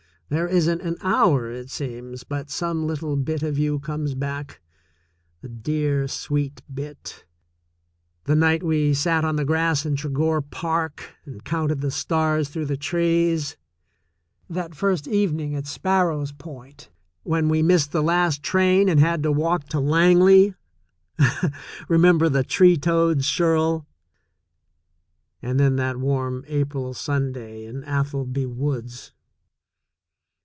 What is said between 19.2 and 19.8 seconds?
to walk